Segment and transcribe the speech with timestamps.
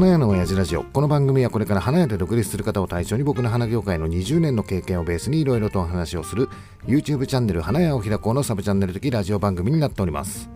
[0.00, 0.84] 花屋の親父ラジオ。
[0.84, 6.48] この番組はこれから花屋で独立する方を対象に僕の花業界の20年の経験をベースにいろいろとお話をする
[6.86, 10.48] YouTube チャンネル花屋を開こうのサブチャンネル的ラジオ番組になっております。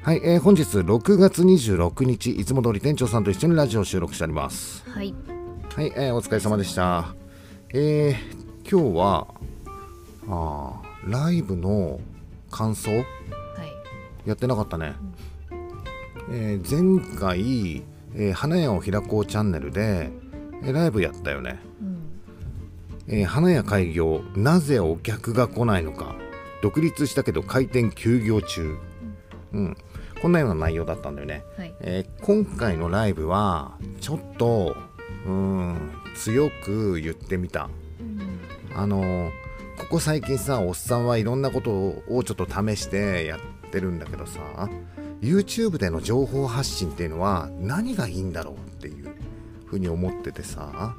[0.00, 4.82] はい、えー本日6月26日いつも通り店長さんと一緒にラジオを収録しております。
[4.88, 5.14] はい。
[5.76, 7.14] はい、えーお疲れ様でした。
[7.74, 9.26] えー今日は
[10.26, 12.00] あーライブの
[12.50, 12.92] 感想？
[12.92, 13.04] はい。
[14.24, 14.94] やってなかったね、
[16.30, 17.82] えー前回、
[18.14, 20.10] えー花屋を開こうチャンネルで、
[20.62, 21.98] えーライブやったよね、うん。
[23.08, 26.16] えー花屋開業なぜお客が来ないのか。
[26.60, 28.76] 独立したけど開店休業中。
[29.52, 29.76] うん。
[30.20, 31.74] こんなような内容だったんだよね、はい。
[31.80, 34.76] えー今回のライブはちょっと
[35.26, 37.70] うーん強く言ってみた。
[38.00, 38.40] うん。
[38.74, 39.30] あのー
[39.78, 44.40] ここ最近さおっさんはいろんなことをちょっと試してやってるんだけどさ
[45.20, 49.14] YouTube での情報発信っていうのは何がいいんだろうっていう
[49.66, 50.94] ふうに思っててさ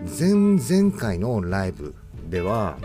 [0.00, 1.94] 前々回のライブ
[2.28, 2.76] では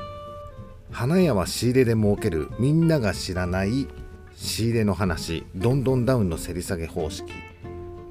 [0.92, 3.88] 花屋は仕入れで儲けるみんなが知らない
[4.36, 7.32] 仕入れの話どんどんダウンの競り下げ方式。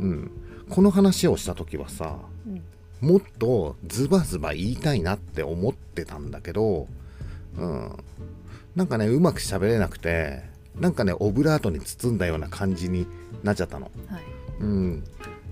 [0.00, 0.30] うん。
[0.68, 2.62] この話をした時はさうん。
[3.08, 6.88] もっとズバズバ言いたいなって思ってたんだけど、
[7.56, 7.96] うん、
[8.74, 10.42] なんかねうまく喋れなくて
[10.80, 13.06] なんかねオブラートに包んだような感じに
[13.42, 13.90] なっちゃったの。
[14.08, 14.22] はい。
[14.60, 15.04] うん、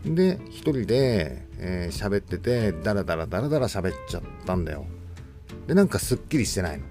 [0.05, 4.87] で一人で喋、えー喋っててダラダラダラダラ喋っちゃったんだよ。
[5.67, 6.85] でなんかすっきりしてないの。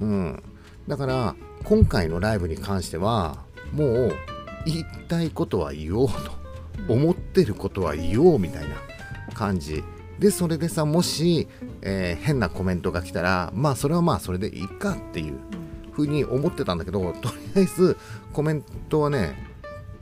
[0.00, 0.42] うん、
[0.88, 4.12] だから今回のライブに関してはもう
[4.66, 6.42] 言いたいことは言おうと。
[6.88, 8.74] 思ってることは言おうみたいな
[9.34, 9.84] 感じ。
[10.18, 11.46] でそれでさもし、
[11.80, 15.38] えー変なコメントが来たらまあそれはまあそれでいいかっていう
[15.92, 17.96] ふうに思ってたんだけどとりあえず
[18.32, 19.34] コメントはね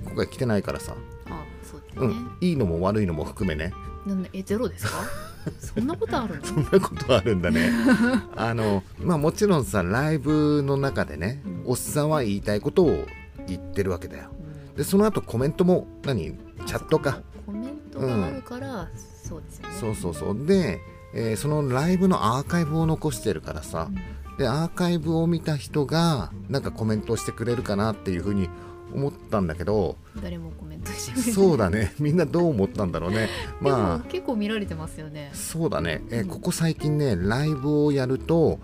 [0.04, 0.94] 今回来てないからさ、
[1.26, 3.72] あそうですね、うん、いいのも悪いのも含めね。
[4.06, 4.92] なんでえゼロですか？
[5.60, 6.44] そんなことあるの？
[6.44, 7.70] そんなことあるんだね。
[8.34, 11.62] あのまあもちろんさライブの中でね、うん。
[11.66, 13.04] おっさんは言いたいことを
[13.46, 14.30] 言ってるわけだよ。
[14.68, 14.74] うん。
[14.74, 16.32] でその後コメントも何？
[16.66, 17.20] チャットか。
[17.44, 18.88] コメントがあるから、
[19.22, 19.74] そうですよね。
[19.78, 20.46] そうそうそう。
[20.46, 20.80] で、
[21.12, 23.98] えーそのライブのアーカイブを残してるからさうん
[24.40, 28.48] でアーカイブを見た人がなんかコメントをしてくれるかなっていうふうに
[28.94, 31.32] 思ったんだけど誰もコメントしてくれない。
[31.32, 31.92] そうだね。
[31.98, 33.28] みんなどう思ったんだろうね。
[33.60, 35.30] まあ結構見られてますよね。
[35.34, 38.58] そうだね、えここ最近ねライブをやると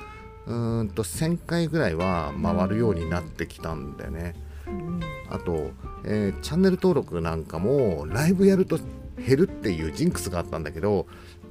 [0.46, 4.34] うーんと1000回ぐらいは回るようになってきたんだよね、
[4.66, 5.00] うん。
[5.28, 5.72] あと、
[6.04, 8.78] えーチャンネル登録なんかもライブやると
[9.18, 11.06] 減るっていうジンクスがあったんだけど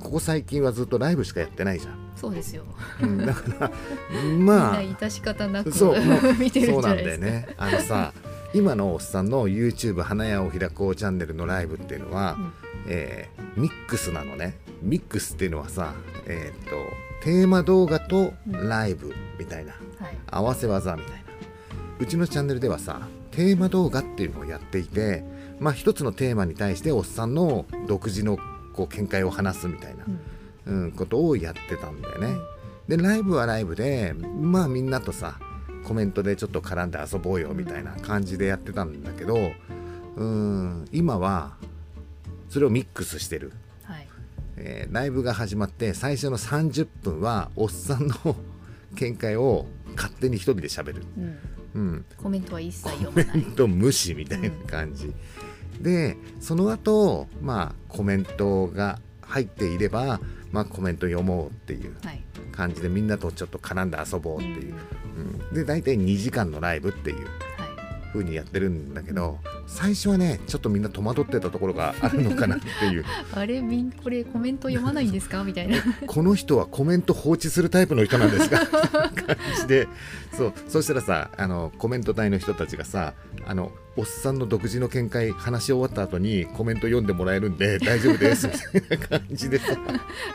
[0.06, 1.98] ここ最近はずっとライブしかやってないじゃん。
[2.16, 2.64] そうですよ。
[3.02, 3.72] うんだから
[4.38, 5.96] まあな致し方なくそう
[6.40, 7.48] 見てるそうなんだよね。
[7.58, 8.14] あのさ
[8.54, 12.52] 今のおっさんの YouTube 花屋を開こうチャンネルのライブっていうのは、うん。
[12.88, 14.58] えーミックスなのね。
[14.82, 15.94] ミックスっていうのはさ
[16.28, 16.76] えーっと
[17.24, 20.18] テーマ動画とライブみたいな、はい。
[20.28, 21.20] 合わせ技みたいな。
[22.00, 25.24] うちのチャンネルではさテーマ動画っていうのをやっていて
[25.60, 28.38] まあ一つのテーマに対しておっさんの独自の
[28.76, 30.06] こう見解を話すみたいな
[30.68, 32.36] う、んうん、ことをやってたんだよね。
[32.88, 35.40] でライブはライブでまあみんなとさ
[35.86, 39.54] コメントでちょっと絡んで遊ぼうよみたいな感じでやってたんだけど
[40.16, 41.56] うん今は
[42.50, 43.54] それをミックスしてる、
[43.84, 44.08] はい
[44.58, 48.36] えーライブが始まって最初の30分はおっさんの
[48.96, 49.66] 見解を
[49.96, 51.38] 勝手に一人で喋る、うん
[51.76, 55.12] うん、コメントは一切読まないント無視みたいな感じ、
[55.82, 60.20] でその後まあコメントが入っていれば
[60.52, 62.22] まあコメント読もうっていうはい。
[62.52, 64.78] 感じでみんなとちょっと絡んで遊ぼうっていう、ん
[65.50, 65.54] うん。
[65.54, 67.28] で大体2時間のライブっていうはい。
[68.14, 73.04] 風にやってるんだけど最初はねちょっとみんな戸惑ってたところがあるのかなっていう。
[73.36, 73.60] あれ？
[73.62, 75.44] みんこれコメント読まないんですか？
[75.44, 75.78] みたいな。
[76.08, 78.66] この人はコメント放置するタイプの人なんですか？
[79.12, 79.12] 感
[79.60, 79.90] じで。
[80.38, 80.54] そう。
[80.70, 83.14] そしたらさあのコメント隊の人たちがさ
[83.46, 89.78] あのおっさんの独自の見解話し終わった後にコメント読んでもらえるんで 大丈夫ですみたいな感じでさ。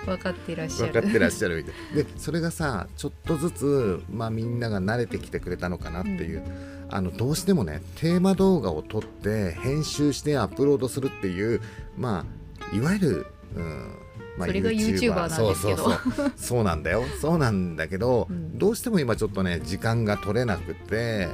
[0.06, 0.92] 分かってらっしゃる。
[0.92, 1.70] 分かってらっしゃるみた
[2.00, 2.04] い。
[2.04, 6.42] でそれがさちょっとずつ、まあ、みんなが慣れてきてくれたのかなっていう、
[6.88, 11.60] あのどうしてもねテーマ動画を撮って編集してアップロードするっていう
[11.98, 12.24] ま
[12.72, 13.94] あいわゆる、うん
[14.38, 15.84] まあ、それが YouTuber なんですけど。
[15.84, 16.32] そうそうそう。
[16.36, 17.04] そうなんだよ。
[17.20, 18.58] そうなんだけど、うん。
[18.58, 21.28] どうしても今ちょっとね時間が取れなくて、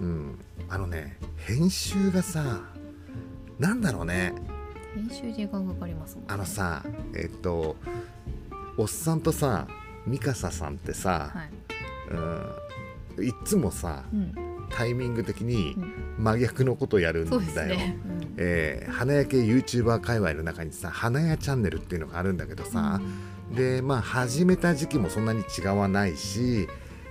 [0.00, 0.38] うん、
[0.68, 2.60] あのね編集がさ
[3.58, 4.34] なんだろうね。
[4.94, 6.28] 編集時間かかりますもんね。
[6.32, 6.84] あのさ
[7.16, 7.76] えっと
[8.76, 9.66] おっさんとさ
[10.06, 11.50] ミカサさんってさ、はい。
[13.18, 14.34] うん、いっつもさうん。
[14.70, 15.92] タイミング的にうん。
[16.18, 17.40] 真逆のことをやるんだよ。
[17.40, 17.98] ですね。
[18.04, 18.34] うん。
[18.36, 23.00] えー花焼け YouTuber 界隈の中にさ花屋チャンネルっていうのがあるんだけどさ、
[23.54, 26.68] でまあ始めた時期もそんなに違わないし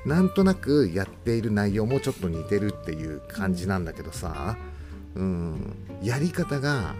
[0.07, 4.57] なんとなくやっている内容もちょっと似てるっていう感じなんだけどさ、
[5.15, 6.95] うん、やり方が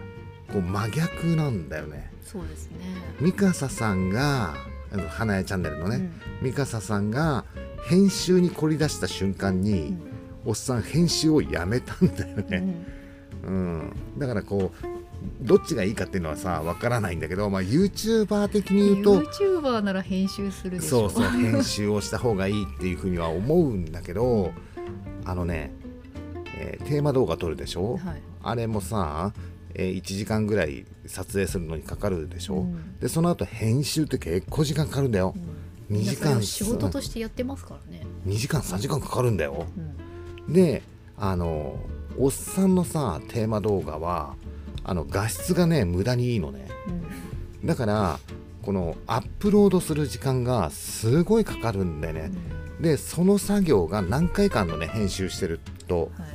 [0.52, 2.12] こう真逆なんだよね。
[2.22, 2.76] そうですね。
[3.18, 4.54] ミカサさんが
[4.92, 7.44] あの花屋チャンネルのね、うんミカサさんが
[7.88, 9.96] 編集に凝り出した瞬間に、
[10.44, 12.74] おっさん編集をやめたんだようんね。
[13.42, 14.97] うん、だからこう
[15.40, 21.08] どっちがいいかっていうのはさわからないんだけど、まあ、YouTuber 的に言うと YouTuber なら編集するでしょ。
[21.10, 24.52] そうそう編集をした方がいいっていうふうには思うんだけど
[25.24, 25.72] あのね、
[26.56, 28.22] えーテーマ動画撮るでしょ、はい。
[28.42, 29.32] あれもさ、
[29.74, 32.98] えー1時間ぐらい撮影するのにかかるでしょ、うん。
[32.98, 35.34] でその後編集って結構時間かかるんだよ。
[35.90, 35.96] うん。
[35.96, 36.42] 2時間。
[36.42, 38.06] 仕事としてやってますからね。
[38.26, 39.66] 2時間3時間かかるんだよ。
[40.46, 40.52] うん。
[40.52, 40.82] で
[41.16, 41.78] あの
[42.16, 44.34] おっさんのさテーマ動画は
[44.88, 46.66] あの画質がね無駄にいいのね。
[47.62, 47.66] うん。
[47.66, 48.18] だから
[48.62, 52.30] このアップロードする時間がすごいかかるんだよね。
[52.80, 56.10] でその作業が何回かのね編集してると。
[56.16, 56.28] はい。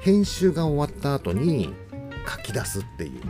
[0.00, 1.74] 編集が終わった後に
[2.28, 3.20] 書き出すっていう。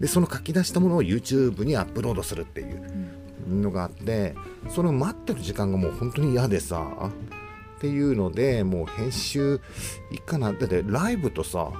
[0.00, 2.84] でその書き出したものを YouTube にアップロードするっていううん。
[2.84, 4.36] うんのがあって
[4.68, 7.10] それを待ってる時間がもう本当に嫌でさ
[7.76, 9.60] っていうのでもう編集
[10.12, 10.52] いいかな。
[10.52, 11.72] だってライブとさ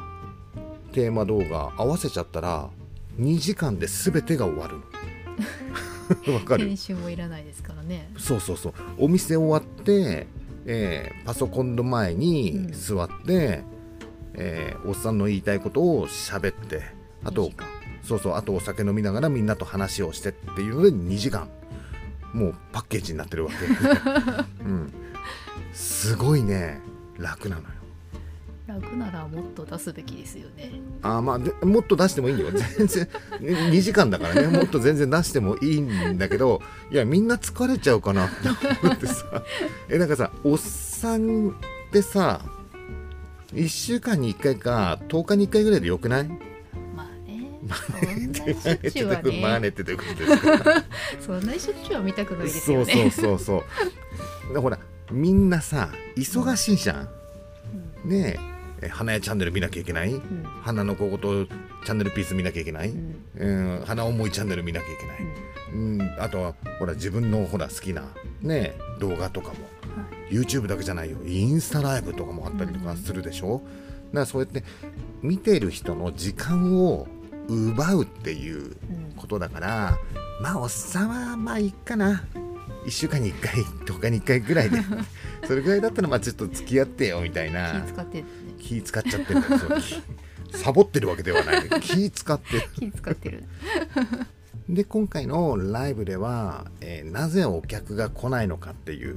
[0.92, 2.68] テーマ動画合わせちゃったら
[3.18, 4.76] 2時間で全てが終わる
[6.26, 6.34] の。
[6.34, 6.66] わかる？
[6.66, 8.10] 編集もいらないですからね。
[8.18, 8.74] そうそうそう。
[8.98, 10.26] お店終わって、
[10.66, 13.62] えーパソコンの前に座って、
[14.34, 16.82] えーおっさんの言いたいことを喋って
[17.24, 17.66] あと2時間。
[18.02, 18.34] そうそう。
[18.34, 21.48] あとお酒飲みながらみんなと話をしてっていうので2時間。
[22.32, 23.56] もうパッケージになってるわけ、
[24.64, 24.90] うん、
[25.74, 26.80] すごいね。
[27.18, 27.68] 楽なのよ
[28.66, 30.72] 楽ならもっと出すべきですよね。
[31.02, 32.50] あーまあでもっと出してもいいんだよ。
[32.78, 33.08] 全然
[33.70, 34.46] 2時間だからね。
[34.56, 38.34] もっと全然出してもいいんだけどいやみんな疲れちゃうかなって
[38.84, 39.24] 思ってさ。
[39.90, 41.52] えなんかさおっさんっ
[41.90, 42.40] てさ
[43.52, 46.28] 1週間に1回か10日に1回ぐらいでよくない？
[46.94, 47.60] まあね。
[48.32, 49.68] そんなしょっちゅうはまあねね。
[49.68, 50.84] ってどういうことですか？
[51.20, 52.92] そんなしょっちゅうは見たくないですそうよね。
[52.94, 53.64] そうそうそ
[54.50, 54.78] うでほら
[55.10, 57.08] みんなさ忙しいじゃん。
[58.08, 58.51] ねえ
[58.82, 60.12] え花屋チャンネル見なきゃいけない。
[60.12, 60.16] うん。
[60.16, 61.18] うん花の小言
[61.84, 63.78] チャンネルピース見なきゃいけない、うん。
[63.78, 65.16] うん、花思いチャンネル見なきゃいけない、
[65.74, 68.04] うん、あとはほら自分のほら好きな
[68.40, 69.54] ね動画とかも。
[69.54, 69.68] は
[70.30, 71.18] YouTube だけじゃないよ。
[71.26, 73.64] インスタライブとかもあったりとかするでしょ、だか
[74.20, 74.64] らそうやって
[75.20, 77.06] 見てる人の時間を
[77.48, 79.12] 奪うっていううん。
[79.16, 79.98] ことだから
[80.40, 82.24] まあおっさんはまあいいかな。
[82.86, 84.78] 1週間に1回10日に1回ぐらいで。
[85.46, 87.84] それぐらいだったらまあちょっと付き合ってよみたいな
[88.62, 89.82] 気使っちゃってるんだよ
[90.52, 93.44] サボってるわけではない気使ってる 気使ってる。
[94.68, 99.16] で今回のライブでは、えーなぜお客が来ないのかっていう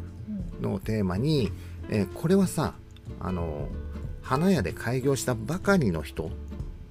[0.60, 1.52] うんのをテーマに、
[1.90, 2.74] えーこれはさ
[3.20, 3.70] あの
[4.22, 6.32] 花屋で開業したばかりの人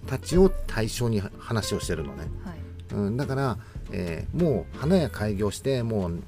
[0.07, 2.59] たちを対象に話をしてるのね、はい。
[2.95, 3.59] うん、だから、
[3.91, 6.21] えーもう花屋開業してもう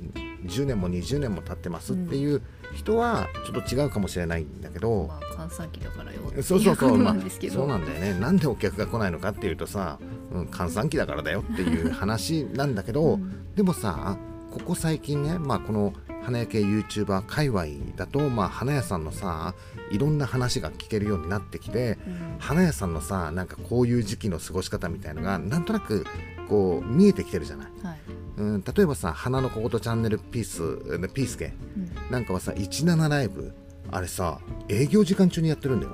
[0.47, 2.43] 10年も20年も経ってますっていう
[2.75, 7.55] 人はちょっと違うかもしれないんだけど、まあ閑散期だからよそうそうそう、まあなんですけ、ど。
[7.55, 9.99] そうなんだよねなんでお客が来ないのかっていうとさ、
[10.33, 14.19] うん、閑散期だからだよっていう話なんだけど、うんでもさ
[14.53, 19.55] ここ最近ね、まあ、この花屋系 YouTuber 界隈だと、まあ、花屋さんのさ
[19.91, 26.07] いろんな話が聞けるようになってきてうん花屋さんのさなんかこういう時期の過ごし方みたいのがなんとなく
[26.49, 27.99] こう見えてきてるじゃない、はい。
[28.39, 30.63] うん、例えばさ花の小言チャンネルピース
[31.03, 33.55] えピースケうんなんかはさ17ライブ
[33.91, 35.93] あれさ営業時間中にやってるんだよ。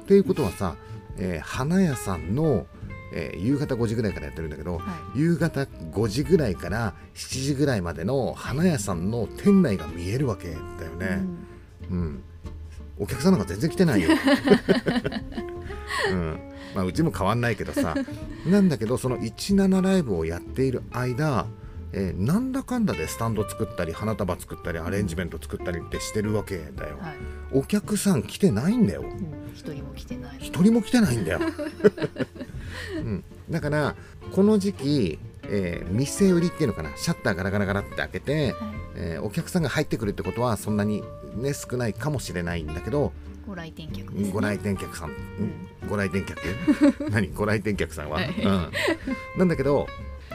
[0.00, 0.76] っていうことはさ、
[1.18, 2.66] えー花屋さんの、
[3.12, 4.82] えー夕方5時ぐらいからやってるんだけど、は
[5.14, 10.60] 夕方5時ぐらいから7時ぐらいまでの花屋さんの店内が見えるわけだよ
[10.94, 10.98] い。
[10.98, 11.20] ね。
[11.90, 12.22] うん、
[12.98, 14.10] お客さんなんか全然来てないよ。
[16.10, 16.38] うん
[16.76, 17.94] まあ、うちも変わんないけどさ
[18.46, 21.46] なんだけどその17ライブをやっている間、
[21.92, 27.04] えーなんだかんだでスタンド作ったり花束作ったりアレンジメント作ったりってしてるわけだようん。。
[27.04, 27.16] はい。
[27.52, 29.02] お客さん来てないんだよ。
[29.02, 30.36] うん一人も来てない。
[30.38, 31.40] 一人も来てないんだよ、
[33.02, 33.96] うん、だから
[34.32, 38.54] この時期、えー店売りっていうのかなシャッターガラガラガラって開けて、はい。
[38.96, 41.02] えーお客さんが入ってくるってことはそんなに、
[41.36, 43.12] ね、少ないかもしれないんだけど
[43.46, 44.30] ご来店客です、ね。
[44.32, 45.88] ご来店客さん、うん。
[45.88, 46.38] ご来店客？
[47.10, 47.28] 何？
[47.28, 48.28] ご来店客さんは、はい。
[48.30, 48.70] うん、
[49.38, 49.86] なんだけど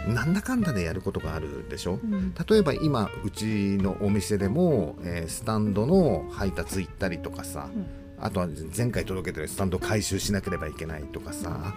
[0.07, 1.99] なんだかんだでやることがあるでしょ？
[2.03, 2.33] うん。
[2.49, 7.85] 例えば今うちのお店でも、えースタンドの配達行ったりとかさ、うん。
[8.23, 11.73] あとは前回届けてるスタンド回収しなければいけないとかさ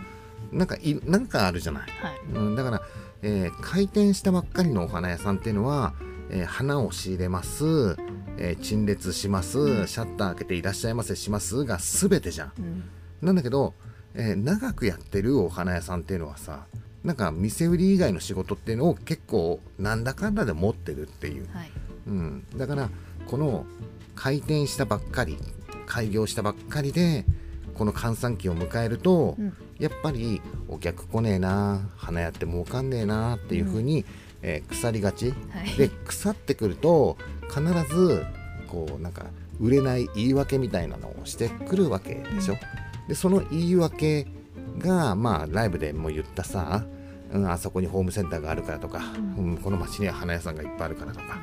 [0.53, 2.21] なんかいなんかあるじゃない、はい。
[2.35, 2.83] うん、だから、
[3.23, 5.95] えー開店したばっかりのお花屋さんっていうのは、
[6.31, 7.97] えー花を仕入れます、
[8.39, 9.87] えー陳列します。
[9.87, 12.53] シャッター開けていらっしゃいませしますが全てじゃん。
[12.59, 12.85] うん。
[13.23, 13.75] なんだけど、
[14.15, 16.67] えー長くやってるお花屋さんっていうのはさ
[17.03, 21.71] なんか店売り以外の仕事っていうのを結構なんだかんだで持ってるっていう、はい。
[22.07, 22.91] うん、だから
[23.27, 23.67] この
[24.15, 25.39] 開店したばっかり
[25.87, 27.25] 開業したばっかりで
[27.75, 29.53] この閑散期を迎えると、うん。
[29.79, 34.05] やっぱりお客来ねえな花屋って儲かんねえなっていう風に、
[34.47, 35.31] えー腐りがち。
[35.31, 35.35] は
[35.65, 35.77] い。
[35.77, 37.17] で腐ってくると
[37.49, 37.63] 必
[37.95, 38.25] ず
[38.69, 39.27] こうなんか
[39.61, 42.57] 売れない言い訳みたいなのをしてくるわけでしょ。
[43.09, 44.27] でその言い訳
[44.79, 46.85] がまあライブでも言ったさ、
[47.33, 49.01] うん、あそこにホームセンターがあるからとか、
[49.39, 51.39] うん、この町には花屋さんがいっぱいあるからとか、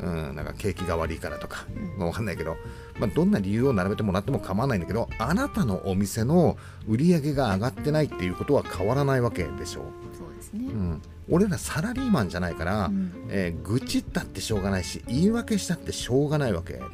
[0.00, 2.56] うん、なんか景気が悪いからとか、まあ、わかんないけど、
[2.98, 9.82] まあ、どんな理由を並べてもらっても構わないんだけどあなたのお店の売り上げが上がってないっていうことは変わらないわけでしょ。
[10.16, 10.66] そうですね。
[10.66, 13.12] うん、俺らサラリーマンじゃないから、うん。
[13.28, 16.74] えー愚痴ったってしょうがないし言い訳したってしょうがないわけ。
[16.74, 16.86] だよ、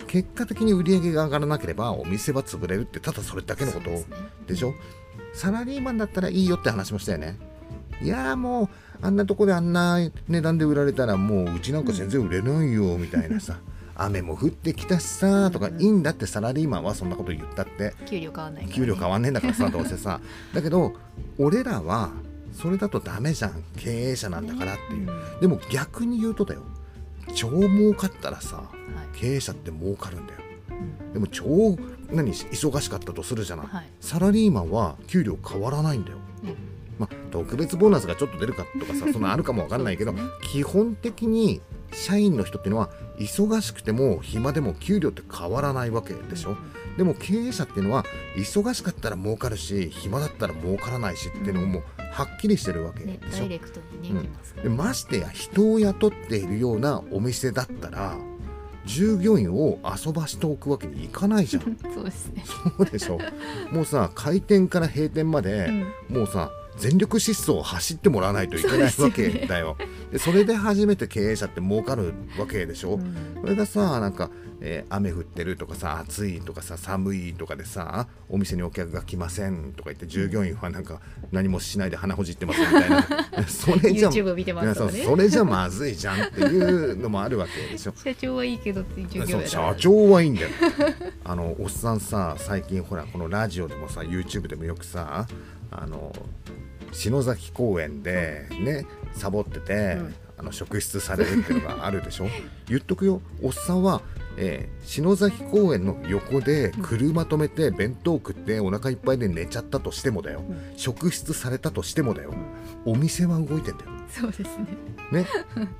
[0.00, 0.06] うん。
[0.06, 3.90] 結果的に売り上げが上がらなければお店は潰れるってただそれだけのこと。
[4.46, 4.74] でしょ？
[5.32, 7.38] サラリーマンだったらいいよって話もしたよね。
[8.02, 8.68] いやーもう
[9.00, 9.98] あんなとこであんな
[10.28, 13.58] 値段で売られたらもううちなんか全然売れないよみたいなさ。
[13.98, 17.94] 雨も降ってきたしさとかいいんだってサラリーマンはそんなこと言ったって。
[18.04, 20.20] 給料変わんない給料変わんねえんだからさどうせさ
[20.52, 20.92] だけど
[21.38, 22.10] 俺らは
[22.56, 23.62] それだとダメじゃん。
[23.76, 25.10] 経営者なんだからっていう。
[25.10, 25.40] うん。
[25.40, 26.62] でも逆に言うとだよ。
[27.34, 28.62] 超儲かったらさは
[29.14, 29.18] い。
[29.18, 30.40] 経営者って儲かるんだよ。
[30.70, 31.12] うん。
[31.12, 31.44] でも超
[32.10, 33.86] 何忙しかったとするじゃない、はい。
[34.00, 36.18] サラリーマンは給料変わらないんだよ。
[36.44, 36.56] うん。
[36.98, 41.60] まあ特別ボーナスがちょっと出るかとかさ そんなあるかもわかんないけど、そうで基本的に
[41.92, 46.56] 社員の人っていうのは忙しくても暇でも給料って変わらないわけでしょ、
[46.96, 48.04] でも経営者っていうのは
[48.36, 51.82] 忙しかったら儲かるし暇だったら儲からないしっていうのももう
[52.16, 54.28] はっきりしてるわけねでしょ、ダイレクトにね、
[54.64, 54.76] うん。
[54.76, 58.16] ましてや人を雇っているようなお店だったら
[58.86, 61.76] 従業員を遊ばしておくわけにいかないじゃん。
[61.92, 63.18] そうですね、そうでしょ？
[63.70, 65.70] もうさ開店から閉店まで、
[66.08, 69.76] もうさ全力疾走を走ってもらわないといけないわけだよ。
[70.12, 72.94] でそれで初めて経営者って儲かるわけでしょ？
[72.94, 73.16] うん。
[73.42, 81.00] それがさなんか、えー雨降ってるとかさ暑いとかさ寒いとかでさお店にお客が来ませんとか言って従業員はなんか
[81.32, 83.02] 何もしないで鼻ほじってますみたいな。
[83.48, 85.04] それじゃね。
[85.04, 86.58] それじゃまずいじゃんってい
[86.92, 87.92] うのもあるわけでしょ。
[88.02, 88.84] 社長はいいけど
[89.46, 90.48] 社長はいいんだよ。
[91.24, 95.26] あのおっさんさ最近ほらこのラジオでもさ YouTube でもよくさ
[95.70, 96.12] あの
[96.92, 100.14] 篠崎公園でねサボってて、うん。
[100.38, 102.28] あの職質されるっていうのがあるでしょ？
[102.68, 103.22] 言っとくよ。
[103.42, 104.02] おっさんは、
[104.36, 110.56] えー篠崎公園の横で車止めて弁当食ってお腹いっぱいで寝ちゃったとしてもだよ、ん。
[110.76, 112.34] 職質されたとしてもだよ、
[112.84, 113.90] お店は動いてんだよ。
[114.10, 114.66] そうですね。
[115.10, 115.26] ね、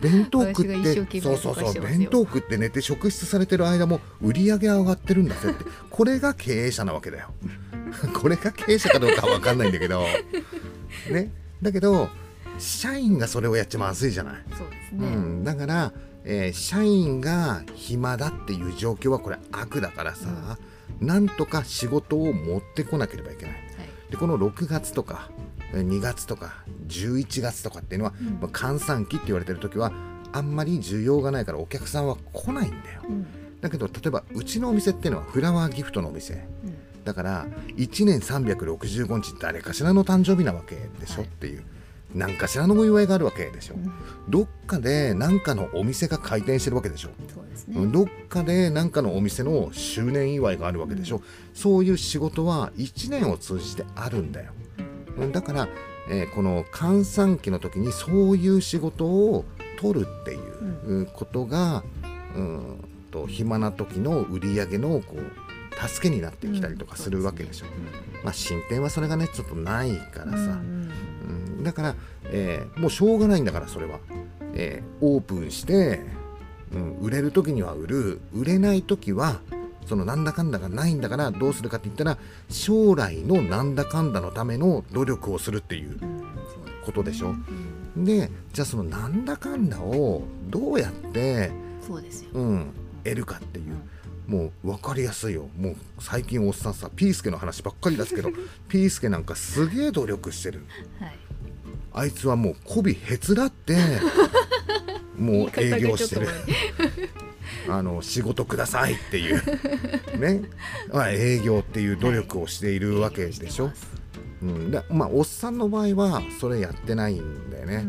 [0.01, 5.65] 弁当食ってそうそうそう弁当食って寝て職質されてる間も売り上げ上がってるんだぜって。
[5.91, 7.29] これが経営者なわけだよ。
[8.15, 10.05] これが経営者かどうかは分かんないんだけど。
[11.11, 11.31] ね。
[11.63, 12.09] だけど
[12.59, 15.93] 社員がそれをやっちゃまずいじゃない、そうですね、うん、だから、
[16.25, 20.59] えー社員が暇だっていう状況はこれ悪だからさ、
[21.01, 23.55] なんとか仕事を持ってこなければいけない。
[23.55, 24.11] はい。
[24.11, 25.31] でこの6月とか
[25.73, 28.27] えー2月とか11月とかっていうのは、うん。
[28.41, 29.93] まあ閑散期って言われてる時は
[30.33, 33.03] あんまり需要がないからお客さんは来ないんだよ。
[33.09, 33.27] うん。
[33.61, 36.35] だけど例えばうちのお店っていうのはフラワーギフトのお店。
[36.35, 36.37] う
[36.69, 36.77] ん。
[37.05, 37.47] だから
[37.77, 41.63] 1年365日誰かしらの誕生日なわけでしょ、はいっていう
[42.15, 43.93] 何かしらのお祝いがあるわけでしょ、うん。
[44.29, 47.41] どっかで何かのお店が開店してるわけでしょ、そ
[47.81, 51.23] うね、どっかで何かのお店の周年祝いがあるわけでしょ、
[51.55, 54.53] そういう仕事は1年を通じてあるんだよ。
[55.19, 55.33] うん。
[55.33, 55.69] だから、
[56.09, 59.45] えーこの閑散期の時にそういう仕事を
[59.81, 60.41] 取るっていう
[60.87, 61.07] うん。
[61.07, 61.83] ことが、
[62.35, 67.67] うんと暇な時の売り上げのこう助けになってきたりとかするわけでしょ、
[68.25, 70.91] まあ進展はそれがねちょっとないからさ、うんうん
[71.63, 71.95] だから、
[72.25, 73.99] えーもうしょうがないんだからそれは、
[74.55, 76.01] えーオープンして、
[76.73, 78.21] うん、売れる時には売る。
[78.35, 79.41] 売れない時は
[79.87, 82.19] そのなんだかんだがないんだからどうするかって言ったら
[82.51, 85.99] 将来のなんだかんだのための努力をするっていう
[86.85, 87.29] ことでしょ。
[87.29, 92.67] うんでじゃあそのなんだかんだをどうやって、そうですよ、うん、
[93.05, 93.77] 得るかっていう
[94.31, 95.49] もう分かりやすいよ。
[95.57, 98.31] もう最近おっさんさピースケの話ばっかりですけど
[98.69, 100.65] ピースケなんかすげえ努力してる。
[101.01, 101.17] はい
[101.97, 103.75] あいつはもう媚びへつらって
[105.19, 106.29] もう営業してる。
[107.69, 110.19] あの仕事くださいっていう。
[110.19, 110.43] ね、
[110.93, 113.73] まあ、営業っていう努力をしているわけでしょ、
[114.43, 114.71] うん。
[114.71, 117.87] だまあおっさんの場合はそれやってないんだよね、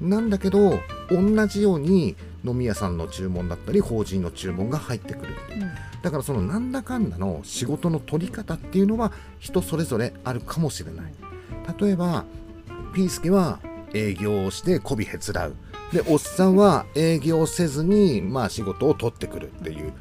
[0.00, 0.78] なんだけど
[1.10, 11.14] 同じように飲み屋さんの注文だったり法人の注文が入ってくるっていう、だからそのなんだかんだの仕事の取り方っていうのは人それぞれあるかもしれない。
[11.80, 12.24] 例えば
[12.98, 13.60] ピースケは
[13.94, 15.54] 営業をして媚びへつらう。
[15.92, 19.92] でおっさんは営業せずに、まあ、仕事を取ってくるっていう、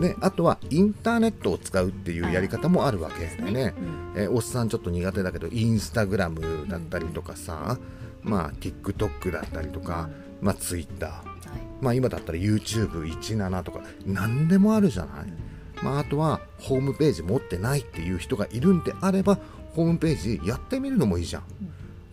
[0.00, 3.74] ね、あとはインターネットを使うっていうやり方もあるわけでね、
[4.16, 7.78] えおっさんちょっと苦手だけどインスタグラムだったりとかさ、
[8.22, 10.08] まあ、TikTok だったりとか、
[10.40, 11.22] まあ、Twitter、
[11.82, 15.32] まあ、今だったら YouTube17 とか何でもあるじゃない、
[15.82, 19.38] まあ、あとはホームページ持ってないっていう人がいるんであれば
[19.74, 21.44] ホームページやってみるのもいいじゃん。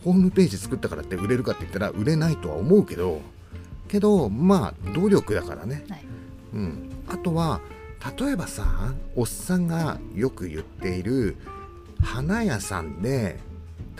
[0.06, 3.22] ホームページ作ったからって売れるかって言ったら売れないとは思うけど
[3.88, 6.06] けどまあ努力だからね、はい、
[6.54, 7.60] うん、あとは
[8.20, 11.38] 例えばさおっさんがよく言っている
[12.04, 13.40] 花屋さんで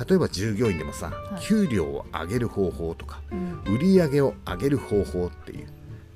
[0.08, 5.68] 例えば従業員でもさ、はい、給料を上げる方法とか、うん、売り上げを上げる方法っていう。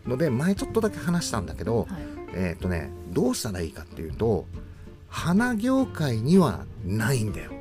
[0.07, 1.87] ので前ちょっとだけ話したんだけど、はい、
[2.33, 4.45] えっ、ー、とねどうしたらいいかっていうと
[5.07, 7.51] 花業界にはないんだよ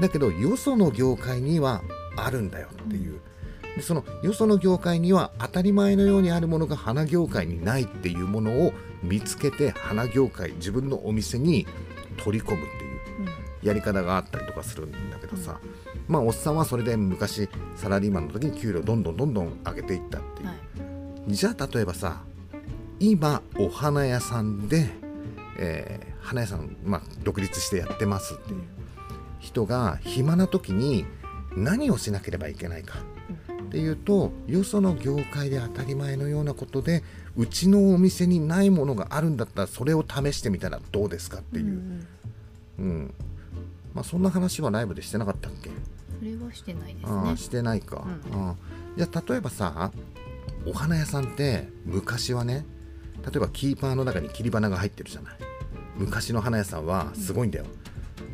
[0.00, 1.82] だけどよその業界には
[2.16, 3.20] あるんだよっていう、
[3.76, 8.72] でそのよその業界には当たり前のようにあるものが花業界にないっていうものを
[9.02, 11.66] 見つけて花業界自分のお店に
[12.18, 12.92] 取り込むっていう。
[13.62, 15.60] やり方があったりとかするんだけどさ、
[16.08, 20.54] まあおっさんはそれで昔サラリーマンの時に給料どんどんどんどん上げていったっていう、は
[21.28, 22.22] い、じゃあ例えばさ
[22.98, 24.88] 今お花屋さんで、
[25.58, 28.62] えー、花屋さん、まあ、独立してやってますっていう
[29.42, 31.04] 人が暇な時に
[31.54, 33.00] 何をしなければいけないか
[33.64, 37.02] っていうとよその業界で当たり前のようなことで
[37.36, 42.06] うちのお店にないものがあるんだったらそれを試してみたらどうですかっていう、うん、
[42.78, 43.14] うん、
[43.94, 45.70] まあ、そんな話はライブでしてなかったっけ？
[46.18, 47.36] それはしてないですね。
[47.36, 48.56] してないか、うん、
[48.96, 49.90] じゃあ例えばさ
[50.66, 52.64] お花屋さんって昔はね
[53.24, 55.34] 例えばキーパーの中に切り花が入ってるじゃない。
[55.96, 57.70] 昔の花屋さんはすごいんだよ、うん、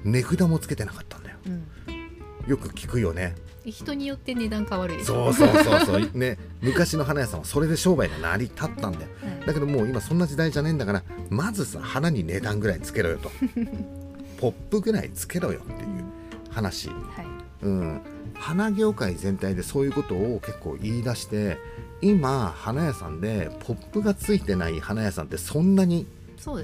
[0.05, 3.35] 値札もつけてなかったんだよ、うん、よく聞くよね。
[3.65, 5.33] 人によって値段変わるでしょ。
[5.33, 6.11] そうそうそうそう。
[6.19, 13.31] ね昔の花屋さんはそれで商売が成り立ったんだよ、はい、だけどもう今そんな時代じゃねえんだからまずさ花に値段ぐらいつけろよと。
[14.39, 16.05] ポップぐらいつけろよっていう
[16.51, 17.39] 話、はい。
[17.63, 18.01] うん、
[18.35, 21.59] 花業界全体でそういうことを結構言い出して
[22.01, 26.07] 今花屋さんでポップがついてない花屋さんってそんなに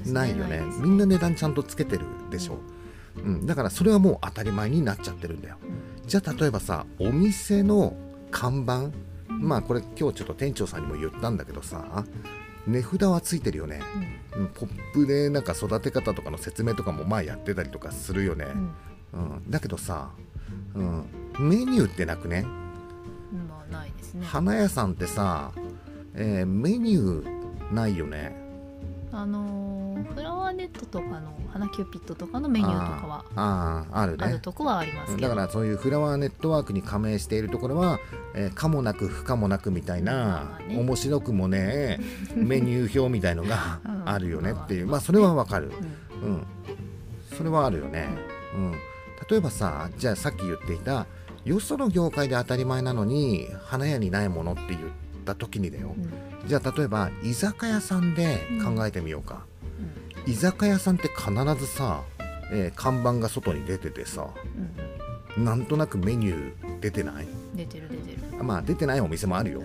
[0.06, 2.60] ないよね、ね、みんな値段ちゃんとつけてるでしょ、うん、
[3.16, 5.66] うん、だからそれはもう当たり前になっちゃってるんだよ、う
[6.04, 7.96] ん、じゃあ例えばさお店の
[8.30, 8.90] 看板
[9.28, 12.04] まあこれ今日ちょっと店長さんにも言ったんだけどさ
[12.66, 13.80] 値札はついてるよね、
[14.36, 18.46] うん、ポップでなんか育て方とかの説明とかもまあやってたりとかするよね、
[19.12, 20.10] うん、うん、だけどさ、
[20.74, 21.04] うん、
[21.38, 22.42] メニューってなくね,、
[23.48, 24.26] まあ、ないですね。
[24.26, 25.52] 花屋さんってさ、
[26.14, 28.43] えー、メニューないよね
[29.16, 34.26] あのー、フラワーネットとかの花キューピッドとかのメニューとかはああるね。
[34.26, 38.00] あるとこはありますだからそういうフラワーネットワークに加盟しているところは、
[38.34, 42.00] えー、かもなく不可もなくみたいな、ね、面白くもね
[42.34, 45.70] メニュー表みたいのがあるよねっていう、まあそれはわかる、
[46.22, 46.46] うん、うん、
[47.36, 48.08] それはあるよね、
[48.56, 48.72] うん、
[49.30, 51.06] 例えばさじゃあさっき言っていた
[51.44, 54.80] よその業界で当たり前なのに花屋にないものって言っ
[55.24, 56.48] た時にだよ、うん。
[56.48, 59.44] じゃあ例えば居酒屋さんで考えてみようか、
[60.26, 62.02] うん、居酒屋さんって必ずさ、
[62.52, 64.28] えー、看板が外に出ててさ、
[65.36, 67.26] うん、なんとなくメニュー出てない？
[67.54, 68.44] 出てる出てる。
[68.44, 69.62] まあ出てないお店もあるよ。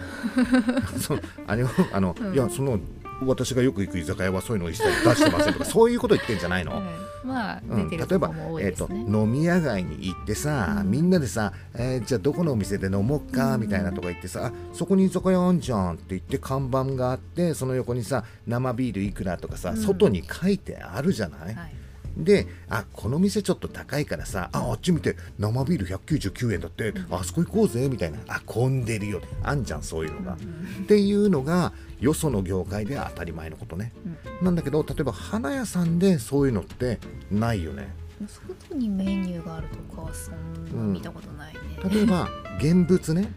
[0.99, 1.17] そ
[1.47, 2.79] あれあの、うん、いやその
[3.25, 6.81] 私がよく行く居酒屋はそういうのを一切出してませんとかそういうこと言ってんじゃないの、
[7.23, 21.73] まあ、うん、例えば、えーと、飲み屋街に行ってさ、うん、みんなでさ、えー、じゃあどこのお店で飲もうかみたいなとか言ってさ、うん、そこに居酒屋あんじゃんって言って看板があってその横にさ生ビールいくらとかさ、外に書いてあるじゃない、はい
[22.17, 28.19] であこの店ちょっと高いからさああっち見て生ビール199円だって、あそこ行こうぜみたいな。
[28.27, 29.21] あ混んでるよ。
[29.43, 33.91] あんじゃんそういうのが、っていうのがよその業界では当たり前のことね、
[34.39, 36.99] うん、なんだけど例えば花屋さんでそういうのって
[37.31, 37.93] ないよね。
[38.27, 43.31] 外にメニューがあるとかはそんな見たことないね、うん、例えば現物ね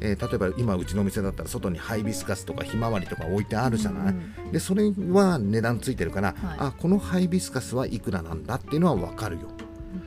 [0.00, 4.34] えー、例えば今うちのお店だったら外にハイビスカスとかひまわりとか置いてあるじゃない、うん。
[4.46, 9.48] うん、でそれは値段ついてるから、はい、あこのハイビスカスはいくらなんだっていうのは分かるよ、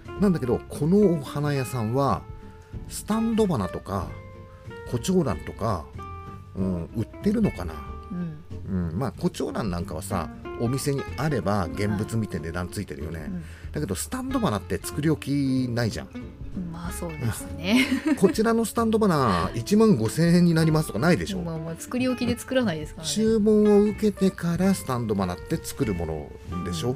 [0.07, 2.23] うん、なんだけどこのお花屋さんは
[2.87, 4.07] スタンド花とか
[4.89, 5.85] コチョウランとか、
[6.55, 7.73] うん、売ってるのかな、
[8.11, 13.31] うん、ううん、まあ胡蝶蘭なんかはさお店にあれば現物見て値段ついてるよね、
[13.71, 16.40] だけどスタンド花って作り置きないじゃんうん
[16.71, 17.85] まあそうですね。
[18.19, 23.13] こちらのスタンド花1万5000円になりますとかないでしょまあまあ作り置きで作らないですからね。
[23.13, 26.05] 注文を受けてからスタンド花って作るも
[26.53, 26.95] のでしょ、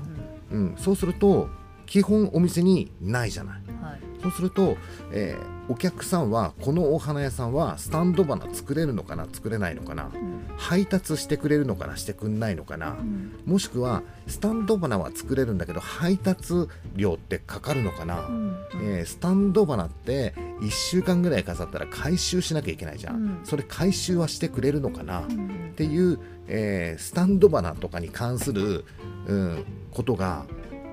[0.51, 0.59] うん。
[0.59, 0.75] うん。
[0.77, 1.49] そうすると
[1.85, 3.61] 基本お店にないじゃない。
[3.67, 3.99] うんはい。
[4.21, 4.77] そうすると、
[5.11, 10.45] えーお客さんはこのお花屋さんはスタンド花作れるのかな作れないのかなうん。
[10.57, 13.33] 配達してくれるのかなしてくんないのかなうん。
[13.47, 18.55] もしくはスタンド花は作れるんだけど配達料ってかかるのかな、うん。
[18.83, 23.39] えースタンド花って1週間ぐらい飾ったら回収しなきゃいけないじゃん、うん。
[23.43, 25.73] それ回収はしてくれるのかな、っうん。
[25.75, 28.85] ていう、えースタンド花とかに関する、
[29.25, 30.45] うん、ことが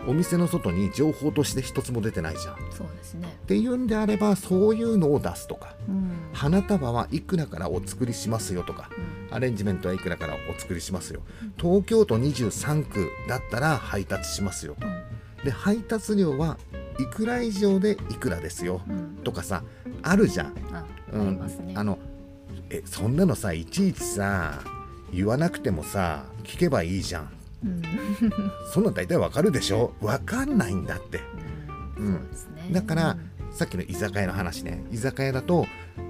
[0.06, 2.54] お店の外に情報として一つも出てないじゃん。
[2.54, 3.36] っそうですね。
[3.46, 6.10] ていうんであればそういうのを出すとかうん。
[6.32, 8.90] 花束はいくらからお作りしますよとか
[9.30, 9.34] うん。
[9.34, 11.20] アレンジメントはいくらからお作りしますよ。
[11.58, 14.76] 東京都23区だったら配達しますよ。
[14.80, 14.86] と
[15.44, 16.58] で配達料は
[17.00, 18.80] いくら以上でいくらですよ。
[18.88, 18.96] うん。
[18.96, 19.62] うんとかさ
[20.02, 21.30] あるじゃん、ああうん。
[21.34, 21.74] りますね。
[21.76, 21.98] あの
[22.70, 24.60] えそんなのさいちいちさ
[25.12, 27.30] 言わなくてもさ聞けばいいじゃん
[27.64, 27.82] うん。
[28.72, 29.92] そんなん大体わかるでしょ？
[30.00, 31.20] わかんないんだって。
[31.98, 32.72] うん。
[32.72, 33.16] だから
[33.52, 34.84] さっきの居酒屋の話ね。
[34.90, 35.66] 居酒屋だと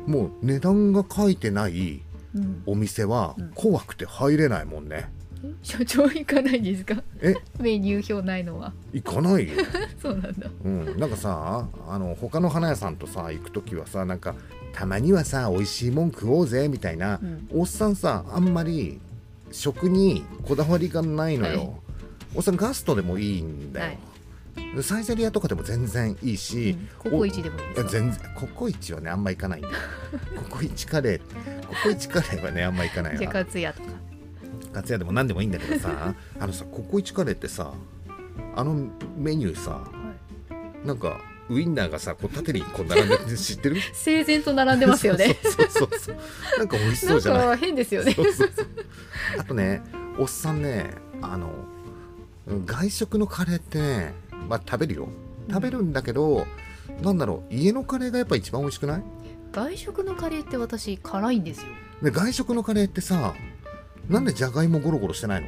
[0.07, 2.03] もう値段が書いてない
[2.35, 2.63] うん。
[2.67, 3.51] お店はうん。
[3.55, 5.11] 怖くて入れないもんね、
[5.45, 5.49] え？
[5.63, 7.03] 所長行かないんですか？
[7.21, 7.35] え？
[7.61, 8.73] メニュー表ないのは。
[8.93, 9.55] 行かないよ。
[10.01, 10.49] そうなんだ。
[10.65, 14.35] うん、なんかさあの他の花屋さんとさ行く時はさなんか
[14.73, 17.49] たまにはさ美味しいもん食おうぜみたいな、うん。
[17.53, 18.99] おっさんさあんまり
[19.53, 21.71] 食にこだわりがないのよ、はい。
[22.37, 23.99] おっさんガストでもいいんだよ、
[24.83, 29.75] サイゼリアとかでも全然いいし、ココイチでもいいです全然ココイチはねあんま行かないんだよ。
[30.49, 33.89] ココイチカレーココイチカレーはねあんま行かないじゃあわカツヤとか。
[34.73, 37.73] カツヤでも何でもいいんだけどさあのさココイチカレーってさ
[38.57, 39.85] あのメニューさ
[40.85, 41.21] なんか
[41.53, 43.77] ウインナーがさこう縦にこう並んでる知ってる？
[43.93, 45.37] 整然と並んでますよね。
[45.43, 46.17] そうそうそう
[46.59, 47.47] なんか美味しそうじゃない？
[47.49, 48.13] か変ですよね。
[48.15, 48.67] そうそうそう。
[49.39, 49.83] あとね
[50.19, 51.51] おっさんねあの
[52.67, 54.15] 外食のカレーってね
[54.49, 55.09] まあ食べるよ。
[55.49, 56.47] 食べるんだけど、
[57.03, 59.03] なんだろう家のカレーがやっぱ一番美味しくない？
[59.53, 61.67] 外食のカレーって私辛いんですよ。
[62.03, 63.35] で外食のカレーってさ
[64.09, 65.47] なんでじゃがいもゴロゴロしてないの？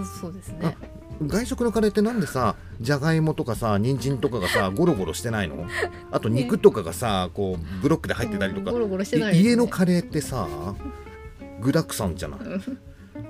[0.00, 0.76] あそうですね
[1.26, 5.66] 外食のカレーってなんでさじゃがいもとかさ人参とかがさゴロゴロしてないの？
[6.12, 8.66] あと肉とかがさこうブロックで入ってたりとか。
[8.70, 9.48] うんゴロゴロしてないですね。
[9.48, 10.46] い家のカレーってさ
[11.60, 12.40] 具沢山じゃない？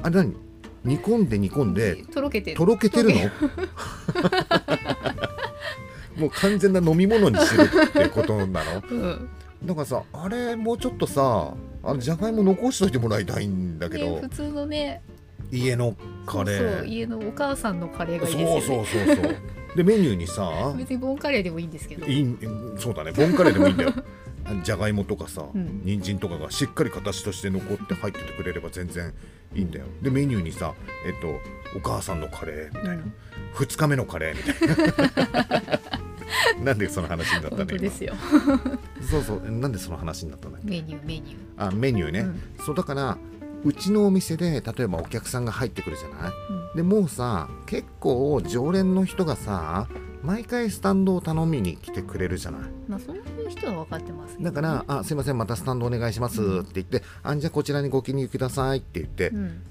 [0.03, 0.37] あれ何？
[0.85, 2.57] 煮込んで煮込んでとろけてる。
[2.57, 3.15] とろけてるの？
[6.17, 8.83] もう完全な飲み物にするってことなの？
[8.91, 9.29] うん。
[9.65, 15.01] だからさあれもうちょっとさあのじゃがいも残しといてもらいたいんだけど、ね普通のね
[15.51, 16.85] 家のカレー。
[16.85, 18.61] 家のお母さんのカレーがいいですよね。
[18.61, 19.37] そうそうそうそう。
[19.77, 22.07] でメニューにさ 別にボンカレーでもいいんですけど。
[22.07, 22.37] いい
[22.77, 23.13] そうだね。
[23.13, 23.93] ボンカレーでもいいんだよ。
[24.65, 25.83] じゃがいもとかさ、うん。
[25.85, 29.13] 人参とかがしっかり形として残って入っててくれれば全然
[29.55, 29.85] いいんだよ。
[30.03, 30.75] でメニューにさ
[31.07, 31.39] えっと
[31.77, 33.13] お母さんのカレーみたいな、うん。
[33.55, 34.85] 2日目のカレーみた
[35.45, 35.79] いな。
[36.65, 37.77] なんでその話になった本の今？
[37.77, 38.15] 当ですよ。
[39.03, 39.51] そうそう。
[39.51, 41.69] なんでその話になったんだっけメニューメニュー。
[41.69, 42.43] あメニューね、うん。
[42.65, 43.19] そうだから
[43.65, 46.33] うちのお店で例えばお客さんが入ってくるじゃない？
[46.51, 46.77] うん。
[46.77, 49.89] でもうさ結構常連の人がさ
[50.23, 52.61] 毎回スタンドを頼みに来てくれるじゃない？
[52.89, 59.63] まあそういう人は分かってますけどだから「あすいませんまたスタンドお願いします」って言って「あじゃあこちらにご記入ください」って言って、うん。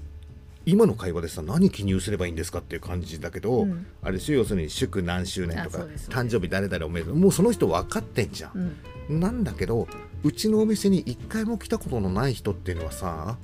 [0.66, 3.86] 今の会話でさ何記入すればいいんですかっていう感じだけど、うん。
[4.02, 5.78] あれでしょ要するに祝何周年とあか
[6.10, 8.76] 誕生日誰々おめでとうもうその人分かってんじゃん。
[9.08, 9.20] う、ん。
[9.20, 9.88] なんだけど
[10.24, 13.38] うちのお店に一回も来たことのない人っていうのはさ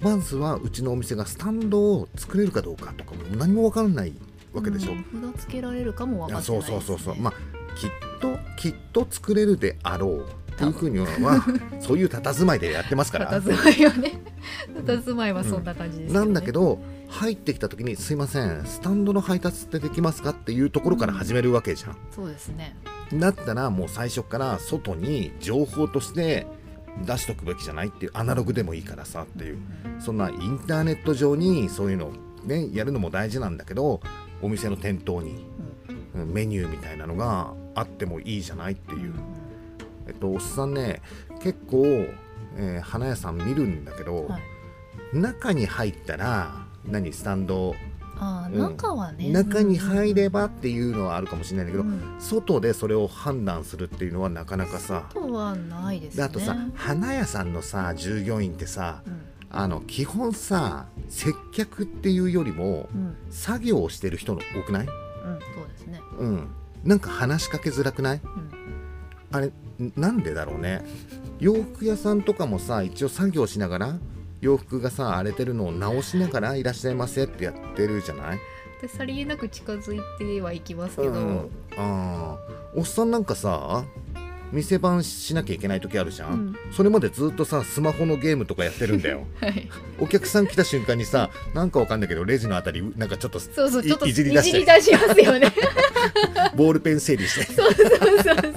[0.00, 4.12] まずはうちのお店がスタンドを作れるかどうかとかも何も分からない
[4.52, 5.32] わけでしょ、うん。
[5.34, 7.22] 札つけられるかも分かってないです、いやそうね、そうそうそう。
[7.22, 7.34] まあ
[7.76, 11.08] きっときっと作れるであろうっていうふうには
[11.80, 13.40] そういう佇まいでやってますから。
[13.40, 14.22] 佇まいはね。
[14.84, 21.96] 佇まいはそんな感じですなんだけど、ど入ってきた時に「すいませんスタンドの配達ってできますか?」っていうところから始めるわけじゃん。
[22.14, 22.76] そうですね。
[23.14, 26.46] だったらもう最初から外に情報として
[27.06, 29.58] 出しとくべきじゃないっていうアナログでもいいからさっていう
[30.00, 32.12] そんなインターネット上にそういうの
[32.44, 34.00] ねやるのも大事なんだけど
[34.42, 35.44] お店の店頭に
[36.14, 39.14] うんメニューみたいなのがあってもいいじゃないっていう。
[40.06, 41.02] えっと、おっさんね
[41.40, 41.84] 結構、
[42.56, 44.42] えー花屋さん見るんだけど、はい
[45.12, 47.74] 中に入ったら何スタンド、
[48.22, 52.20] あ中はね、中に入ればばっていうのはあるかもしれないんだけど、うん。
[52.20, 56.16] 外でそれを判断するっていうのはなかなかさとはないですね。
[56.18, 59.22] であとさ花屋さんのさ従業員ってさうん。
[59.52, 63.16] あの基本さ接客っていうよりもうん。
[63.30, 64.86] 作業をしてる人の多くない？
[64.86, 66.00] うんそうですね。
[66.18, 66.48] うん。
[66.84, 68.20] なんか話しかけづらくない？
[68.22, 68.50] うん。
[69.32, 69.52] あれん
[69.96, 70.84] なんでだろうね。
[71.38, 73.98] 洋服屋さんとかもさ一応作業しながら
[74.40, 78.38] 洋服がさ荒れてるのを直しながらいらっしゃいませってやってるじゃない？
[78.80, 82.78] でさりげなく近づいてはいきますけど、うん、あー。
[82.78, 83.84] おっさんなんかさ
[84.52, 86.56] 店番しなきゃいけない時あるじゃん、うん。
[86.72, 89.26] それまでずっとさスマホのゲームとかやってるんだよ。
[89.40, 89.68] はい。
[89.98, 95.52] お客さん来た瞬間にさなんかわかんないけどレジのあたりなんかちょっとそうそういちょっといじり出しますよね。
[96.56, 97.52] ボールペン整理して。
[97.52, 97.86] そうそう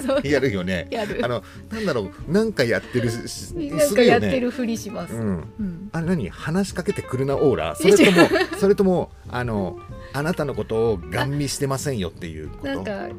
[0.06, 0.88] そうやるよね。
[0.89, 1.19] やる。
[1.23, 5.21] あのなんだろうなんかやってるしすなんかやってねるふりします、うん。
[5.60, 5.89] うん。
[5.91, 6.29] あれ何？
[6.29, 7.75] 話しかけてくるなオーラ？
[7.75, 9.77] それともそれともあの
[10.13, 12.67] あなたのことをガン見してませんよっていうこと？
[12.67, 13.10] なんか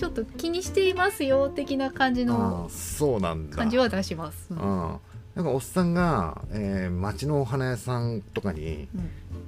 [0.00, 3.56] ちょっと気にしていますよ的な感じあのーそうなんだ。
[3.58, 4.56] 感じは出します、うん。
[4.56, 4.60] う
[4.94, 4.98] ん。
[5.34, 8.88] なんかおっさんが、えー街のお花屋さんとかに、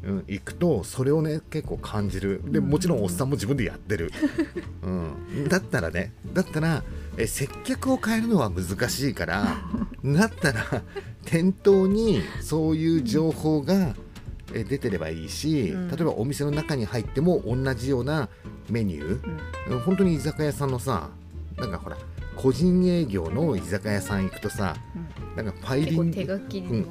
[0.04, 2.42] うん、行くとそれをね結構感じる。
[2.44, 2.68] でうん。
[2.68, 4.12] もちろんおっさんも自分でやってる、
[4.84, 6.84] うん、だったらねだったら、
[7.16, 9.56] えー接客を変えるのは難しいから
[10.04, 10.82] だったら
[11.24, 13.94] 店頭にそういう情報が、えー
[14.52, 15.88] 出てればいいし、うん。
[15.88, 18.28] 例えばお店の中に入っても同じような
[18.70, 19.26] メニュー、
[19.68, 19.74] うん。
[19.74, 21.08] うん本当に居酒屋さんのさ
[21.56, 21.96] なんかほら
[22.36, 24.74] 個人営業の居酒屋さん行くとさ
[25.36, 26.10] なんかファイリンうん、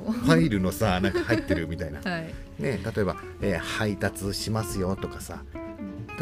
[0.06, 2.24] の、ファイルのさ なんか入ってるみたいな、はい、
[2.60, 5.44] ね、例えば、えー配達しますよとかさ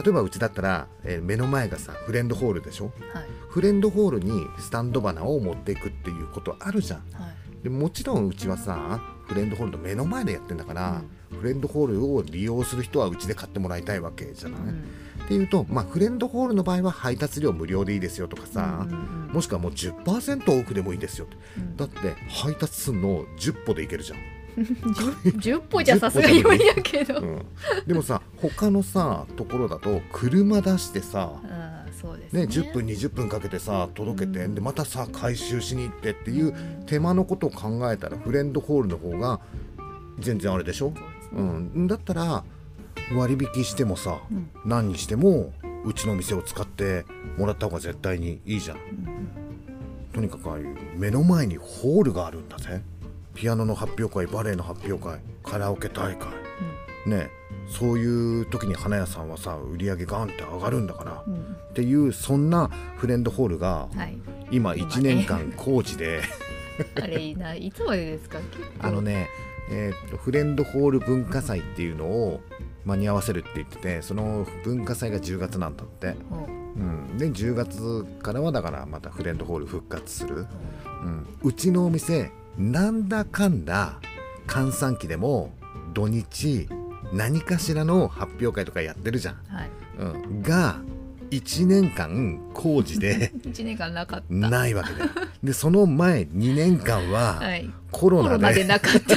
[0.04, 2.86] 例えばうちだったら、えー目の前がさフレンドホールでしょ？
[3.14, 3.26] はい。
[3.50, 7.00] フレンドホールにスタンド花を持っていくっていうことあるじゃん。
[7.14, 7.64] はい。
[7.64, 14.84] でもちろんうちはさフレンドホールの目の前でやってんだから、フレンドホールを利用する人はうちで買ってもらいたいわけじゃない、うん。
[15.26, 21.38] っていうと、まあ、フレンドホールの場合は配達料無料でいいですよとかさ、うんもしくはもう10%オフでもいいですよって。
[21.58, 21.78] うん。
[21.78, 24.20] だって配達するの10歩でいけるじゃん。
[24.60, 27.46] 10, 歩じゃさすがに無理やけど、うん、
[27.88, 31.32] でもさ他のさところだと車出してさ、
[32.34, 34.56] ね、ね10分20分かけてさ届けて、うん。
[34.56, 36.54] でまたさ回収しに行ってっていう
[36.88, 39.40] 手間のことを考えたらフレンドホールの方が
[40.20, 41.02] 全然あれでしょ、そ
[41.34, 42.44] うん、だったら
[43.16, 44.50] 割引してもさうん。
[44.66, 45.54] 何にしても
[45.86, 47.06] うちの店を使って
[47.38, 48.78] もらった方が絶対にいいじゃん。
[48.78, 49.30] うん
[50.12, 52.82] とにかくああいう目の前にホールがあるんだぜ。
[53.36, 56.28] ピアノの発表会バレエの発表会カラオケ大会。
[57.06, 57.30] ね
[57.68, 61.34] そういう時に花屋さんはさ売り上げガンって上がるんだからうん。
[61.34, 64.18] うんっていうそんなフレンドホールがはい。
[64.52, 66.22] 今今ね1年間工事で。
[66.96, 68.40] あれいいないつまでですか？
[68.80, 69.30] あのね、
[69.70, 72.42] えーっとフレンドホール文化祭っていうのを
[72.86, 76.70] 間に合わせるって言っててその文化祭が10月なんだって、うん。
[76.76, 76.82] う
[77.14, 80.46] ん、で10月からはだからまたフレンドホール復活する、
[81.04, 84.00] うん、うちのお店なんだかんだ
[84.48, 85.52] 閑散期でも
[85.94, 86.70] 土日
[87.12, 89.70] 何かしらの発表会とかやってるじゃん、はい。
[90.00, 90.80] うん、が
[91.32, 94.34] 1年間工事で 1年間なかった。
[94.34, 95.10] ないわけだよ
[95.44, 97.70] でその前2年間ははい。
[97.92, 99.16] コロナで,、でなかった。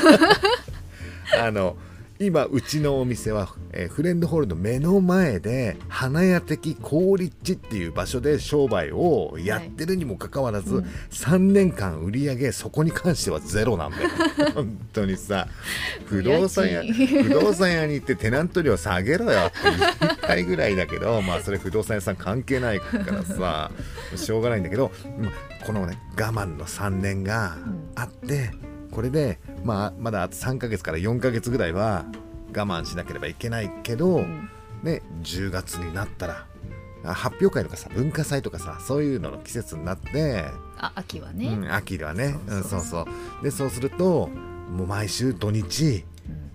[1.47, 1.77] あの
[2.19, 14.09] 今うちのお店は、えーフレンドホールの目の前で花屋的好立地っていう場所で商売をやってるにもかかわらず、うん3年間売り上げそこに関してはゼロなんだよ。
[14.55, 15.49] 本当にさ
[16.07, 19.73] 不動産屋不動産屋に行ってテナント料下げろよって言
[20.11, 23.71] いたいぐらいだけどまあそれ不動産屋さん関係ないからさ
[24.15, 25.33] しょうがないんだけどまあ
[25.67, 27.57] このね我慢の3年が
[27.95, 28.51] あって、
[28.91, 32.05] これで、まあ、まだあと3ヶ月から4ヶ月ぐらいは
[32.55, 34.49] 我慢しなければいけないけど、うん。
[34.83, 36.47] ね、10月になったら
[37.05, 40.45] あ発表会とかさ文化祭とかさそういうのの季節になって、
[40.77, 42.61] あ秋はね、うん、秋ではねそうそうう。
[42.61, 43.01] んそうそ
[43.41, 43.45] う。
[43.45, 44.29] でそうすると
[44.71, 46.05] もう毎週土日、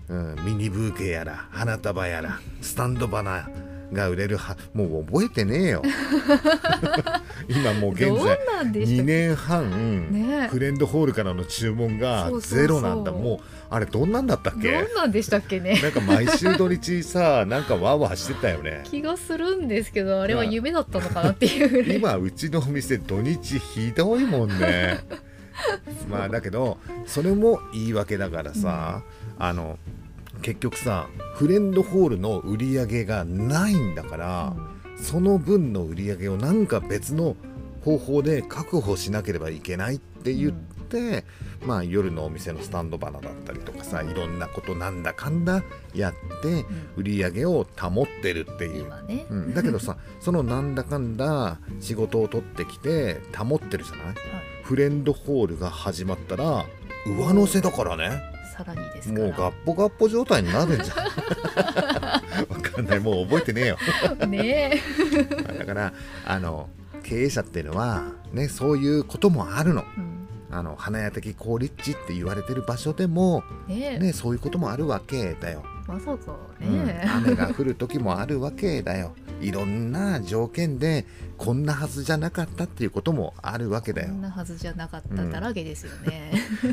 [0.09, 3.49] うん、ミニブーケやら花束やらスタンド花
[3.93, 5.81] が売れるはもう覚えてねえよ。
[7.47, 10.47] 今もう現在なんでした2年半、ね。
[10.49, 13.11] フレンドホールからの注文がゼロなんだ。
[13.11, 14.71] もうあれどんなんだったっけ？
[14.71, 15.79] どんなんでしたっけね？
[15.81, 18.81] なんか毎週土日さなんかワーワーしてたよね。
[18.85, 24.99] 気がするんですけどあれは夢だったのかなっていう今うちのお店土日ひどいもんね。
[26.09, 29.01] まあだけどそれも言い訳だからさ、
[29.39, 29.79] あの
[30.41, 34.55] 結局さフレンドホールの売り上げがないんだから、
[34.95, 37.35] その分の売り上げをなんか別の
[37.83, 41.23] 方法で確保しなければいけないって言って、
[41.65, 48.81] まあ夜のお店のスタンド花だったりとかさいろんなことなんだかんだやって売り上げを保ってるってうんいう。
[48.83, 54.05] 今ね、うん、だけどさそのなんだかんだ仕事を取ってきて保ってるじゃない？
[54.05, 54.15] はい。
[54.63, 56.65] フレンドホールが始まったら
[57.05, 58.21] 上乗せだからね
[58.57, 60.93] さらにですかもうガッポガッポ状態になるんじゃ。
[60.95, 60.97] ん
[62.49, 62.99] わかんない。
[62.99, 63.77] もう覚えてねえよ。
[64.19, 64.81] らね
[65.59, 65.93] だから
[66.25, 66.69] あの
[67.03, 69.81] 経営者っていうのはねそういうこともあるの。
[69.81, 70.27] え、うん。
[70.49, 73.99] あの花屋的好立地って言われてる場所でもねえ。
[73.99, 76.85] ねそういうこともあるわけだよ、わざわざうん。
[76.85, 81.05] ね雨が降る時もあるわけだよいろんな条件で
[81.37, 84.09] こんなはずじゃなかったっていうこともあるわけえ、だよ。
[84.09, 86.31] こんなはずじゃなかっただらけですよね、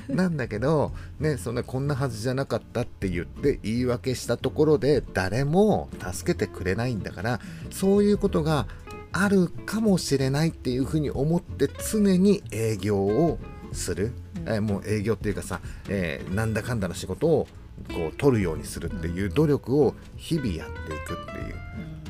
[0.09, 8.67] なんだけど、ね、そんなこんなはずじゃなかったって言って言い訳したところで誰も助けてくれないんだからそういうことが
[9.13, 13.39] あるかもしれないっていうふうに思って常に営業を
[13.73, 14.49] する、うん。
[14.49, 17.47] えーもう営業っていうかさ、えーなんだかんだの仕事を
[17.93, 21.55] こう取るようにするっていう努力を日々やっていくっていう、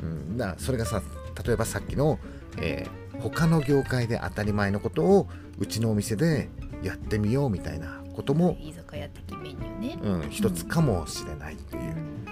[0.04, 0.10] うん。
[0.10, 1.02] うん、だそれがさ
[1.44, 2.18] 例えばさっきの、
[2.58, 6.50] えー他の業界で当たり前のことをうちのお店で
[6.82, 11.82] やってみようみたいなことも、居酒屋的メニューね、うん、一つかもしれないっていう。
[11.82, 12.26] う、ん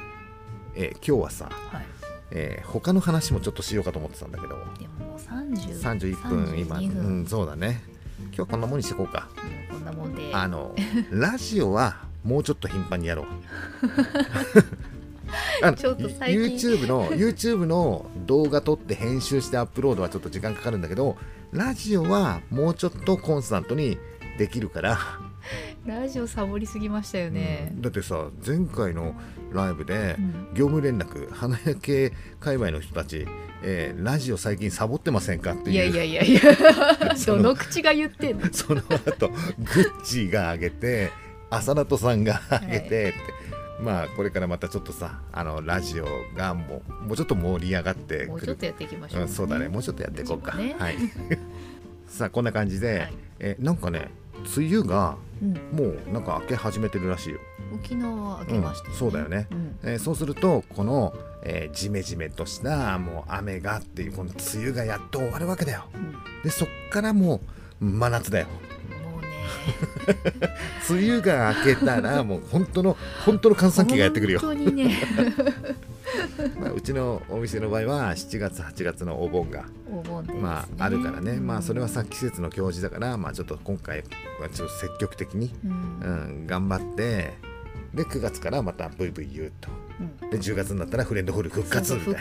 [0.74, 1.86] えー今日はさ、はい。
[2.32, 4.56] えー他の話もちょっとしようかと思ってたんだけど。
[4.80, 7.20] でももう30 31分今、32う分。
[7.22, 7.80] ん、そうだね。
[8.26, 9.28] 今日はこんなもんにしていこうか。
[9.70, 10.30] こんなもんで。
[10.34, 10.74] あの
[11.10, 13.26] ラジオはもうちょっと頻繁にやろう
[15.76, 16.40] ちょっと最近。
[16.40, 21.16] YouTube の YouTube の動画撮って編集してアップロードはちょっと時間かかるんだけど
[21.52, 23.98] ラジオはもうちょっとコンスタントに
[24.38, 24.98] できるから、
[25.84, 27.72] ラジオサボりすぎましたよね。
[27.74, 29.14] うん、だってさ前回の
[29.52, 30.48] ライブでうん。
[30.54, 33.26] 業務連絡花屋系界隈の人たち、
[33.62, 35.74] えーラジオ最近サボってませんかっていう。
[35.74, 37.16] いやいやいやいや。
[37.16, 38.46] そどのの口が言ってんの。
[38.52, 41.10] その後グッチーが上げて
[41.50, 43.14] 浅田とさんが上げてって、
[43.82, 48.28] まあこれからまたちょっとさあのラジオがもうもうちょっと盛り上がってくる。
[48.28, 49.68] もうちょっとやっていきましょう、うん、そうだね。
[49.68, 50.76] もうちょっとやっていこうか、ね。
[50.78, 50.96] はい。
[52.06, 53.14] さあこんな感じで、はい。
[53.40, 54.10] えなんかね
[54.56, 57.40] 梅雨がうん、もうなんか明け始めてるらしいよ、
[57.74, 59.48] 沖縄は開けましたよね、うんそうだよね。
[59.50, 59.76] うん。
[59.82, 65.86] えーそうするとこの、えー、ジメジメとしたもう雨がっていうこの梅雨がやっと終わるわけだよ。
[66.44, 67.40] でそっからも
[67.80, 68.46] う真夏だよ
[70.90, 74.96] 梅雨が明けたらもう本当の本当の閑散期がやってくるよ、本当にね。
[76.58, 80.34] まあ、うちのお店の場合は7月8月のお盆が、お盆ね。
[80.34, 81.46] まああるからね、うん。
[81.46, 83.98] まあそれはさ季節の行事だからまあちょっと今回
[84.40, 85.70] はちょっと積極的に、うん。
[85.70, 85.72] う
[86.42, 87.34] ん、頑張って
[87.94, 89.68] で9月からまた VVU と。
[90.22, 90.30] うん。
[90.30, 92.20] で10月になったらフレンドホール復活みたいな。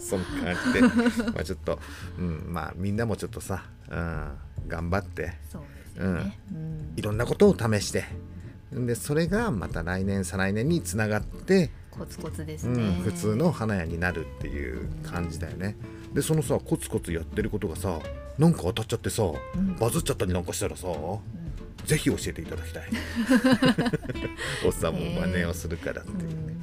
[0.00, 1.32] そ んな感じで。
[1.32, 1.78] まあちょっと、
[2.18, 4.32] うん、まあみんなもちょっとさ、うん、
[4.68, 5.62] 頑張ってそう
[5.96, 6.92] ね、うん。
[6.96, 8.04] いろんなことを試して。
[8.72, 15.76] でそれがまた来年再来年につながって、コツコツですうんね、普通の花屋になるっていう感じだよね。
[16.14, 18.00] でそのさコツコツやってることがさ
[18.38, 19.76] なんか当たっちゃってさうん。
[19.76, 21.20] バズっちゃったりなんかしたらさうん。
[21.86, 22.84] ぜひ教えていただきたい。
[24.64, 26.56] おっさんも真似をするからっていうね、